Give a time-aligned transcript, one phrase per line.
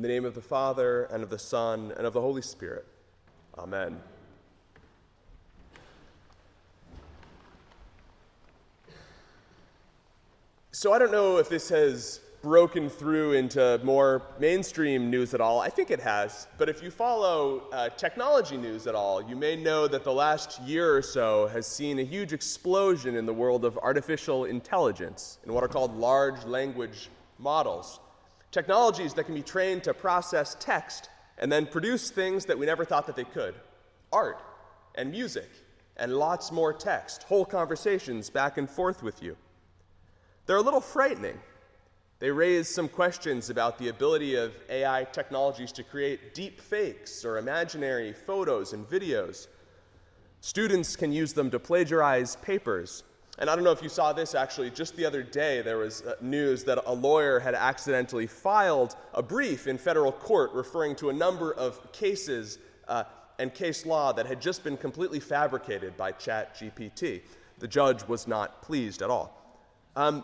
[0.00, 2.86] In the name of the Father, and of the Son, and of the Holy Spirit.
[3.58, 4.00] Amen.
[10.72, 15.60] So I don't know if this has broken through into more mainstream news at all.
[15.60, 16.46] I think it has.
[16.56, 20.62] But if you follow uh, technology news at all, you may know that the last
[20.62, 25.52] year or so has seen a huge explosion in the world of artificial intelligence in
[25.52, 28.00] what are called large language models.
[28.50, 31.08] Technologies that can be trained to process text
[31.38, 33.54] and then produce things that we never thought that they could
[34.12, 34.42] art
[34.96, 35.48] and music
[35.96, 39.36] and lots more text, whole conversations back and forth with you.
[40.46, 41.38] They're a little frightening
[42.20, 47.38] they raise some questions about the ability of AI technologies to create deep fakes or
[47.38, 49.48] imaginary photos and videos.
[50.42, 53.04] Students can use them to plagiarize papers.
[53.40, 56.02] And I don't know if you saw this actually, just the other day there was
[56.02, 61.08] uh, news that a lawyer had accidentally filed a brief in federal court referring to
[61.08, 63.04] a number of cases uh,
[63.38, 67.22] and case law that had just been completely fabricated by ChatGPT.
[67.58, 69.34] The judge was not pleased at all.
[69.96, 70.22] Um,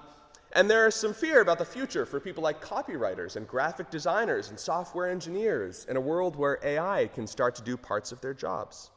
[0.53, 4.51] and there is some fear about the future for people like copywriters and graphic designers
[4.51, 8.35] and software engineers in a world where AI can start to do parts of their
[8.35, 8.91] jobs.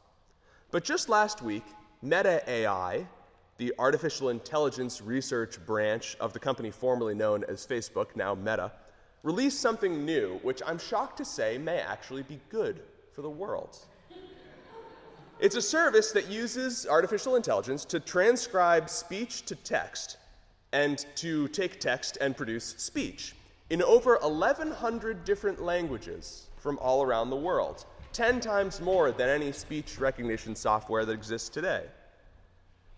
[0.70, 1.64] But just last week,
[2.02, 3.06] Meta AI,
[3.60, 8.72] the artificial intelligence research branch of the company formerly known as Facebook, now Meta,
[9.22, 12.80] released something new, which I'm shocked to say may actually be good
[13.12, 13.76] for the world.
[15.40, 20.16] It's a service that uses artificial intelligence to transcribe speech to text
[20.72, 23.34] and to take text and produce speech
[23.68, 29.52] in over 1,100 different languages from all around the world, 10 times more than any
[29.52, 31.84] speech recognition software that exists today.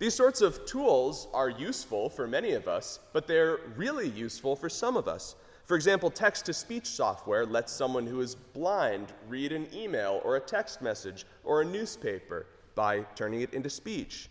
[0.03, 4.69] These sorts of tools are useful for many of us, but they're really useful for
[4.69, 5.37] some of us.
[5.65, 10.35] For example, text to speech software lets someone who is blind read an email or
[10.35, 14.29] a text message or a newspaper by turning it into speech.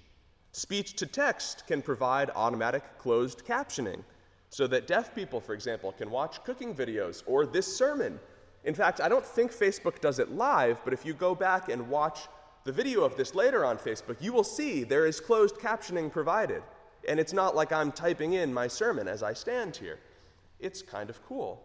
[0.51, 4.03] Speech to text can provide automatic closed captioning
[4.49, 8.19] so that deaf people, for example, can watch cooking videos or this sermon.
[8.65, 11.87] In fact, I don't think Facebook does it live, but if you go back and
[11.87, 12.27] watch
[12.63, 16.61] the video of this later on Facebook, you will see there is closed captioning provided.
[17.07, 19.99] And it's not like I'm typing in my sermon as I stand here.
[20.59, 21.63] It's kind of cool.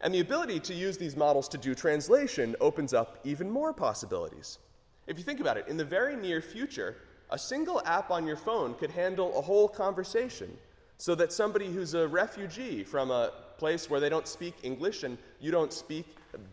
[0.00, 4.58] And the ability to use these models to do translation opens up even more possibilities.
[5.06, 6.96] If you think about it, in the very near future,
[7.30, 10.56] a single app on your phone could handle a whole conversation
[10.98, 15.18] so that somebody who's a refugee from a place where they don't speak English and
[15.40, 16.06] you don't speak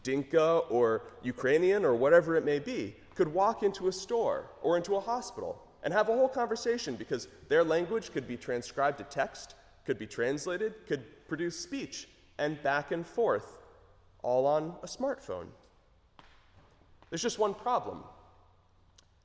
[0.03, 4.95] Dinka or Ukrainian or whatever it may be could walk into a store or into
[4.95, 9.55] a hospital and have a whole conversation because their language could be transcribed to text,
[9.85, 13.59] could be translated, could produce speech, and back and forth,
[14.21, 15.47] all on a smartphone.
[17.09, 18.03] There's just one problem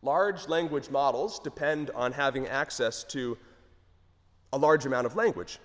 [0.02, 3.36] Large language models depend on having access to
[4.52, 5.58] a large amount of language.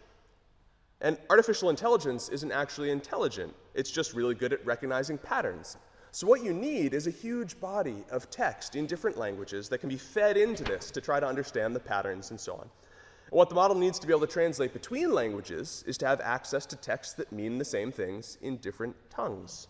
[1.01, 5.77] And artificial intelligence isn't actually intelligent, it's just really good at recognizing patterns.
[6.15, 9.89] So, what you need is a huge body of text in different languages that can
[9.89, 12.69] be fed into this to try to understand the patterns and so on.
[13.31, 16.65] What the model needs to be able to translate between languages is to have access
[16.67, 19.67] to texts that mean the same things in different tongues.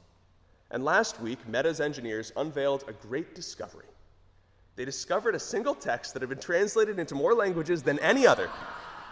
[0.69, 3.87] And last week, Meta's engineers unveiled a great discovery
[4.75, 8.49] they discovered a single text that had been translated into more languages than any other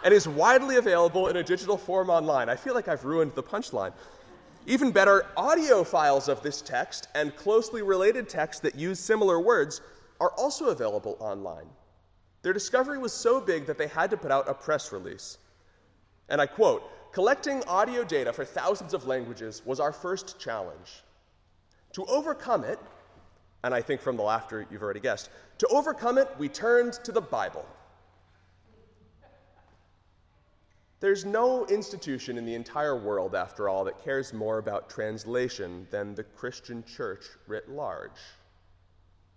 [0.04, 2.50] and is widely available in a digital form online.
[2.50, 3.92] I feel like I've ruined the punchline.
[4.66, 9.82] Even better, audio files of this text and closely related texts that use similar words
[10.20, 11.66] are also available online.
[12.42, 15.38] Their discovery was so big that they had to put out a press release.
[16.28, 16.82] And I quote
[17.12, 21.04] Collecting audio data for thousands of languages was our first challenge.
[21.92, 22.78] To overcome it,
[23.62, 27.12] and I think from the laughter you've already guessed, to overcome it, we turned to
[27.12, 27.64] the Bible.
[31.04, 36.14] There's no institution in the entire world, after all, that cares more about translation than
[36.14, 38.18] the Christian church writ large.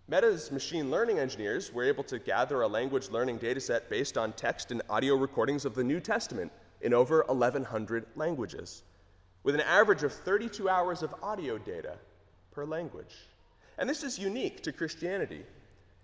[0.08, 4.72] Meta's machine learning engineers were able to gather a language learning dataset based on text
[4.72, 8.84] and audio recordings of the New Testament in over 1,100 languages,
[9.44, 11.98] with an average of 32 hours of audio data
[12.54, 13.28] per language.
[13.78, 15.44] And this is unique to Christianity.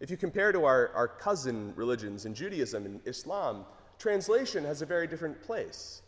[0.01, 3.63] If you compare to our, our cousin religions in Judaism and Islam,
[4.03, 6.01] translation has a very different place.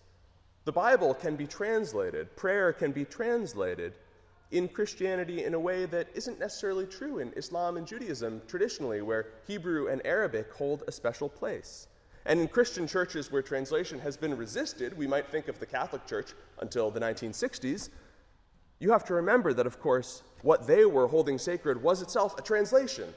[0.65, 3.93] The Bible can be translated, prayer can be translated
[4.51, 9.27] in Christianity in a way that isn't necessarily true in Islam and Judaism traditionally, where
[9.47, 11.87] Hebrew and Arabic hold a special place.
[12.25, 16.05] And in Christian churches where translation has been resisted, we might think of the Catholic
[16.05, 17.89] Church until the 1960s,
[18.79, 22.41] you have to remember that, of course, what they were holding sacred was itself a
[22.41, 23.13] translation.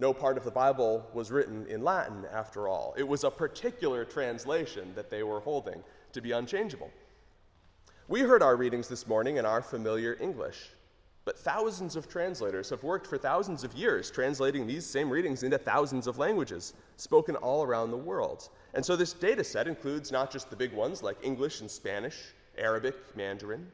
[0.00, 2.94] No part of the Bible was written in Latin, after all.
[2.96, 6.90] It was a particular translation that they were holding to be unchangeable.
[8.06, 10.70] We heard our readings this morning in our familiar English,
[11.24, 15.58] but thousands of translators have worked for thousands of years translating these same readings into
[15.58, 18.48] thousands of languages spoken all around the world.
[18.74, 22.32] And so this data set includes not just the big ones like English and Spanish,
[22.56, 23.70] Arabic, Mandarin,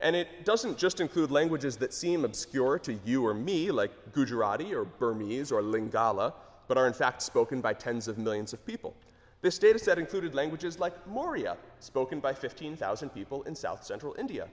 [0.00, 4.74] and it doesn't just include languages that seem obscure to you or me, like Gujarati
[4.74, 6.32] or Burmese or Lingala,
[6.68, 8.94] but are in fact spoken by tens of millions of people.
[9.40, 14.48] This data set included languages like Morya, spoken by 15,000 people in south central India,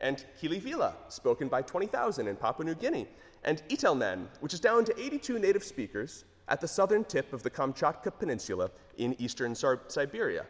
[0.00, 3.08] and Kilivila, spoken by 20,000 in Papua New Guinea,
[3.44, 7.50] and Itelmen, which is down to 82 native speakers at the southern tip of the
[7.50, 10.46] Kamchatka Peninsula in eastern Siberia.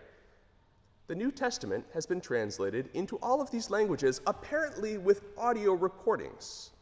[1.08, 6.73] The New Testament has been translated into all of these languages, apparently with audio recordings.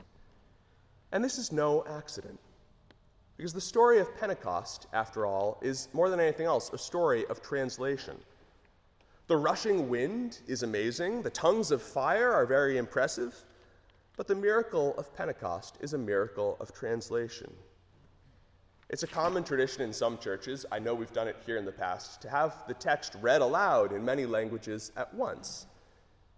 [1.13, 2.41] And this is no accident.
[3.37, 7.43] Because the story of Pentecost, after all, is more than anything else a story of
[7.43, 8.17] translation.
[9.27, 13.35] The rushing wind is amazing, the tongues of fire are very impressive,
[14.17, 17.53] but the miracle of Pentecost is a miracle of translation.
[18.91, 21.73] It's a common tradition in some churches, I know we've done it here in the
[21.73, 25.67] past, to have the text read aloud in many languages at once.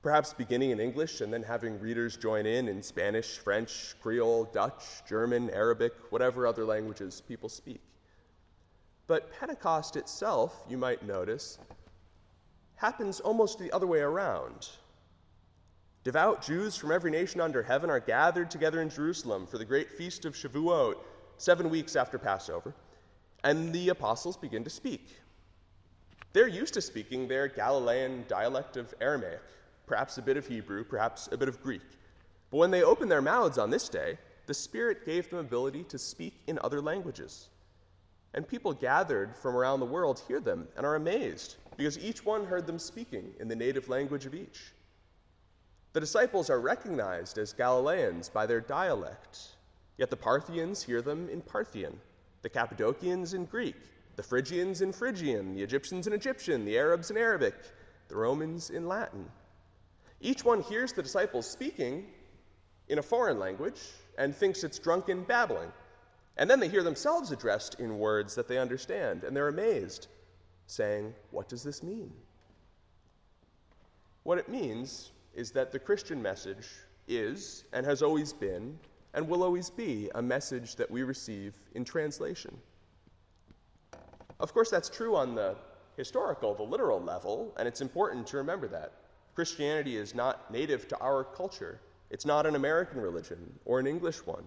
[0.00, 5.02] Perhaps beginning in English and then having readers join in in Spanish, French, Creole, Dutch,
[5.08, 7.80] German, Arabic, whatever other languages people speak.
[9.08, 11.58] But Pentecost itself, you might notice,
[12.76, 14.68] happens almost the other way around.
[16.04, 19.90] Devout Jews from every nation under heaven are gathered together in Jerusalem for the great
[19.90, 20.98] feast of Shavuot
[21.38, 22.74] seven weeks after Passover,
[23.44, 25.08] and the apostles begin to speak.
[26.32, 29.42] They're used to speaking their Galilean dialect of Aramaic,
[29.86, 31.82] perhaps a bit of Hebrew, perhaps a bit of Greek.
[32.50, 35.98] But when they opened their mouths on this day, the Spirit gave them ability to
[35.98, 37.48] speak in other languages.
[38.34, 42.44] And people gathered from around the world hear them and are amazed because each one
[42.44, 44.72] heard them speaking in the native language of each.
[45.92, 49.55] The disciples are recognized as Galileans by their dialect,
[49.98, 51.98] Yet the Parthians hear them in Parthian,
[52.42, 53.76] the Cappadocians in Greek,
[54.16, 57.54] the Phrygians in Phrygian, the Egyptians in Egyptian, the Arabs in Arabic,
[58.08, 59.26] the Romans in Latin.
[60.20, 62.06] Each one hears the disciples speaking
[62.88, 63.80] in a foreign language
[64.18, 65.72] and thinks it's drunken babbling.
[66.36, 70.08] And then they hear themselves addressed in words that they understand, and they're amazed,
[70.66, 72.12] saying, What does this mean?
[74.22, 76.66] What it means is that the Christian message
[77.08, 78.78] is and has always been
[79.16, 82.56] and will always be a message that we receive in translation.
[84.38, 85.56] Of course, that's true on the
[85.96, 88.92] historical, the literal level, and it's important to remember that.
[89.34, 91.80] Christianity is not native to our culture,
[92.10, 94.44] it's not an American religion or an English one.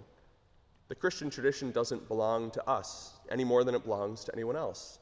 [0.88, 5.00] The Christian tradition doesn't belong to us any more than it belongs to anyone else.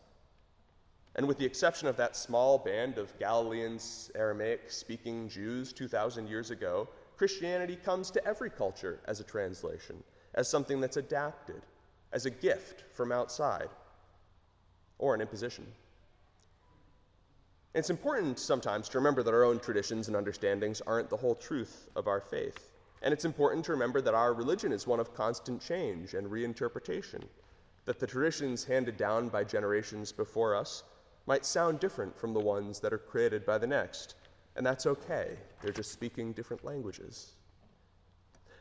[1.16, 3.80] And with the exception of that small band of Galilean
[4.16, 6.88] Aramaic speaking Jews 2,000 years ago,
[7.18, 10.04] Christianity comes to every culture as a translation,
[10.36, 11.62] as something that's adapted,
[12.14, 13.70] as a gift from outside,
[15.00, 15.66] or an imposition.
[17.74, 21.90] It's important sometimes to remember that our own traditions and understandings aren't the whole truth
[21.96, 22.72] of our faith.
[23.02, 27.24] And it's important to remember that our religion is one of constant change and reinterpretation,
[27.86, 30.84] that the traditions handed down by generations before us
[31.28, 34.16] might sound different from the ones that are created by the next,
[34.58, 35.38] and that's okay.
[35.62, 37.34] They're just speaking different languages.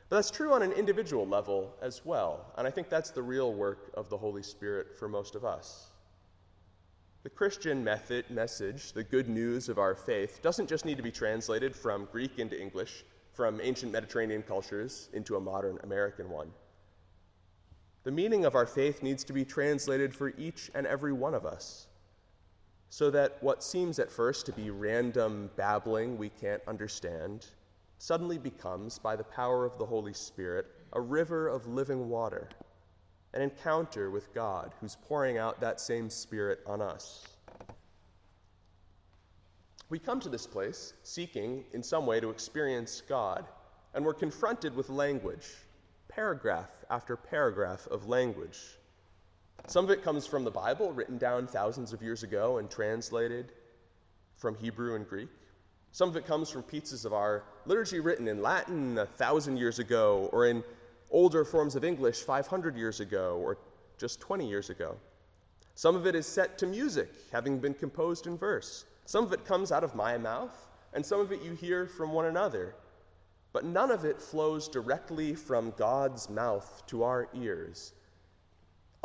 [0.08, 3.54] But that's true on an individual level as well, and I think that's the real
[3.54, 5.88] work of the Holy Spirit for most of us.
[7.24, 11.10] The Christian method, message, the good news of our faith, doesn't just need to be
[11.10, 16.52] translated from Greek into English, from ancient Mediterranean cultures into a modern American one.
[18.04, 21.44] The meaning of our faith needs to be translated for each and every one of
[21.44, 21.88] us
[22.88, 27.46] so that what seems at first to be random babbling we can't understand
[27.98, 32.48] suddenly becomes, by the power of the Holy Spirit, a river of living water,
[33.34, 37.26] an encounter with God who's pouring out that same Spirit on us.
[39.88, 43.46] We come to this place seeking, in some way, to experience God,
[43.94, 45.46] and we're confronted with language,
[46.08, 48.78] paragraph after paragraph of language
[49.66, 53.52] some of it comes from the Bible, written down thousands of years ago and translated
[54.36, 55.28] from Hebrew and Greek.
[55.92, 59.78] Some of it comes from pieces of our liturgy written in Latin a thousand years
[59.78, 60.62] ago, or in
[61.10, 63.58] older forms of English 500 years ago, or
[63.98, 64.96] just 20 years ago.
[65.74, 68.84] Some of it is set to music, having been composed in verse.
[69.04, 72.12] Some of it comes out of my mouth, and some of it you hear from
[72.12, 72.74] one another.
[73.52, 77.92] But none of it flows directly from God's mouth to our ears.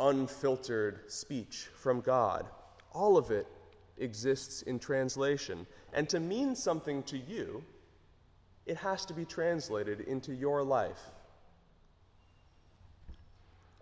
[0.02, 2.46] Unfiltered speech from God.
[2.92, 3.46] All of it
[3.98, 5.64] exists in translation.
[5.92, 7.62] And to mean something to you,
[8.66, 11.00] it has to be translated into your life.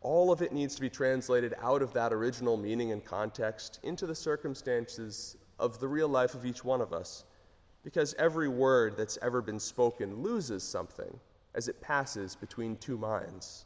[0.03, 4.07] All of it needs to be translated out of that original meaning and context into
[4.07, 7.25] the circumstances of the real life of each one of us.
[7.83, 11.19] Because every word that's ever been spoken loses something
[11.55, 13.65] as it passes between two minds.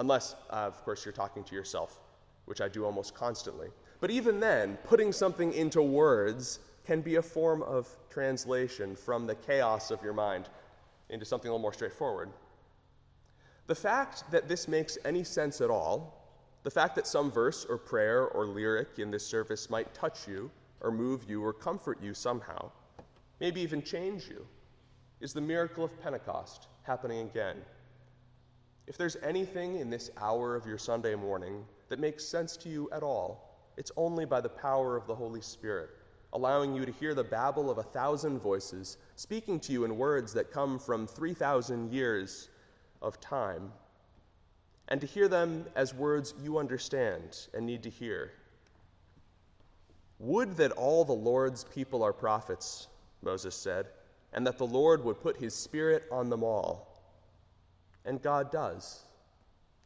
[0.00, 2.00] Unless, uh, of course, you're talking to yourself,
[2.46, 3.68] which I do almost constantly.
[4.00, 9.34] But even then, putting something into words can be a form of translation from the
[9.34, 10.48] chaos of your mind
[11.10, 12.30] into something a little more straightforward.
[13.66, 16.16] The fact that this makes any sense at all,
[16.62, 20.50] the fact that some verse or prayer or lyric in this service might touch you
[20.80, 22.70] or move you or comfort you somehow,
[23.38, 24.46] maybe even change you,
[25.20, 27.58] is the miracle of Pentecost happening again.
[28.90, 32.88] If there's anything in this hour of your Sunday morning that makes sense to you
[32.90, 35.90] at all, it's only by the power of the Holy Spirit,
[36.32, 40.32] allowing you to hear the babble of a thousand voices, speaking to you in words
[40.32, 42.48] that come from 3,000 years
[43.00, 43.70] of time,
[44.88, 48.32] and to hear them as words you understand and need to hear.
[50.18, 52.88] Would that all the Lord's people are prophets,
[53.22, 53.86] Moses said,
[54.32, 56.89] and that the Lord would put his Spirit on them all.
[58.04, 59.04] And God does.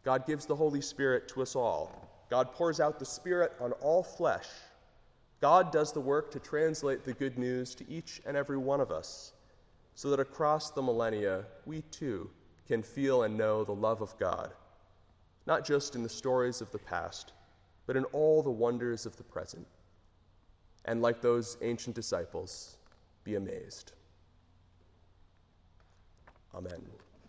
[0.04, 2.26] God gives the Holy Spirit to us all.
[2.30, 4.47] God pours out the Spirit on all flesh.
[5.40, 8.90] God does the work to translate the good news to each and every one of
[8.90, 9.33] us,
[9.94, 12.30] so that across the millennia, we too
[12.66, 14.52] can feel and know the love of God,
[15.47, 17.33] not just in the stories of the past,
[17.87, 19.66] but in all the wonders of the present.
[20.87, 22.76] And like those ancient disciples,
[23.23, 23.92] be amazed.
[26.54, 26.80] Amen.